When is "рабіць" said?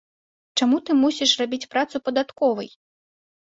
1.41-1.69